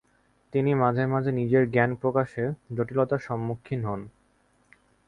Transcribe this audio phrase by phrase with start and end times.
[0.53, 2.43] তিনি মাঝে মাঝে নিজের জ্ঞান প্রকাশে
[2.75, 4.01] জটিলতার সম্মুখীন হতেন।